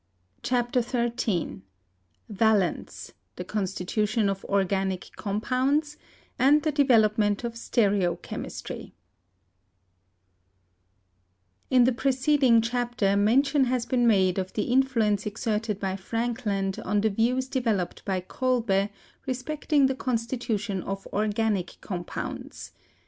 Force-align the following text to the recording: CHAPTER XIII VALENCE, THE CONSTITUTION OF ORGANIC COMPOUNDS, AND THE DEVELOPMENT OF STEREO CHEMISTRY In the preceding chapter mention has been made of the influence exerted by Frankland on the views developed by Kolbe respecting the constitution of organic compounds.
CHAPTER 0.41 0.81
XIII 0.81 1.61
VALENCE, 2.27 3.13
THE 3.35 3.43
CONSTITUTION 3.43 4.29
OF 4.29 4.43
ORGANIC 4.49 5.11
COMPOUNDS, 5.15 5.95
AND 6.39 6.63
THE 6.63 6.71
DEVELOPMENT 6.71 7.43
OF 7.43 7.55
STEREO 7.55 8.15
CHEMISTRY 8.23 8.95
In 11.69 11.83
the 11.83 11.91
preceding 11.93 12.61
chapter 12.63 13.15
mention 13.15 13.65
has 13.65 13.85
been 13.85 14.07
made 14.07 14.39
of 14.39 14.53
the 14.53 14.71
influence 14.73 15.27
exerted 15.27 15.79
by 15.79 15.95
Frankland 15.95 16.79
on 16.83 17.01
the 17.01 17.11
views 17.11 17.47
developed 17.47 18.03
by 18.03 18.21
Kolbe 18.21 18.89
respecting 19.27 19.85
the 19.85 19.93
constitution 19.93 20.81
of 20.81 21.05
organic 21.13 21.77
compounds. 21.81 22.71